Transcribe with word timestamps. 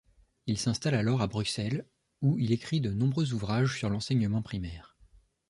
Il 0.47 0.57
s'installe 0.57 0.95
alors 0.95 1.21
à 1.21 1.27
Bruxelles, 1.27 1.85
où 2.23 2.39
il 2.39 2.51
écrit 2.53 2.81
de 2.81 2.91
nombreux 2.91 3.33
ouvrages 3.33 3.77
sur 3.77 3.87
l'enseignement 3.87 4.41
primaire. 4.41 4.97